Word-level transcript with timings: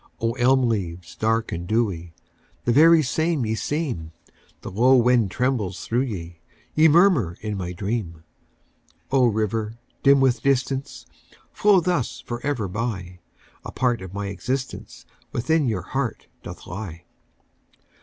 O, 0.19 0.31
elm 0.31 0.67
leaves 0.67 1.15
dark 1.15 1.51
and 1.51 1.67
dewy, 1.67 2.11
The 2.65 2.71
very 2.71 3.03
same 3.03 3.45
ye 3.45 3.53
seem, 3.53 4.13
The 4.61 4.71
low 4.71 4.95
wind 4.95 5.29
trembles 5.29 5.85
through 5.85 6.01
ye, 6.01 6.39
Ye 6.73 6.87
murmur 6.87 7.37
in 7.41 7.55
my 7.55 7.71
dream!O, 7.73 9.27
river, 9.27 9.77
dim 10.01 10.19
with 10.19 10.41
distance, 10.41 11.05
Flow 11.53 11.81
thus 11.81 12.21
forever 12.21 12.67
by,A 12.67 13.71
part 13.71 14.01
of 14.01 14.11
my 14.11 14.25
existenceWithin 14.29 15.69
your 15.69 15.83
heart 15.83 16.25
doth 16.41 16.65
lie! 16.65 17.03